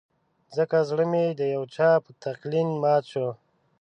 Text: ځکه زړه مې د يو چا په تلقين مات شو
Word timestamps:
ځکه 0.55 0.77
زړه 0.89 1.05
مې 1.11 1.25
د 1.39 1.41
يو 1.55 1.63
چا 1.75 1.89
په 2.03 2.09
تلقين 2.23 2.69
مات 2.81 3.03
شو 3.11 3.27